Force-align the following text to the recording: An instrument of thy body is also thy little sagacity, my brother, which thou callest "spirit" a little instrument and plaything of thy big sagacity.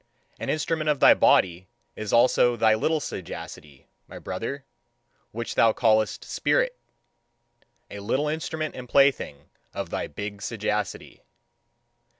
An 0.39 0.49
instrument 0.49 0.89
of 0.89 0.99
thy 0.99 1.13
body 1.13 1.67
is 1.95 2.11
also 2.11 2.55
thy 2.55 2.73
little 2.73 2.99
sagacity, 2.99 3.85
my 4.07 4.17
brother, 4.17 4.65
which 5.29 5.53
thou 5.53 5.73
callest 5.73 6.23
"spirit" 6.25 6.75
a 7.91 7.99
little 7.99 8.27
instrument 8.27 8.73
and 8.75 8.89
plaything 8.89 9.49
of 9.75 9.91
thy 9.91 10.07
big 10.07 10.41
sagacity. 10.41 11.21